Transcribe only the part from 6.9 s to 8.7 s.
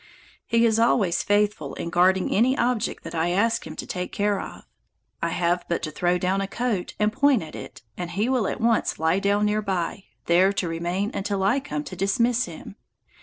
and point at it, and he will at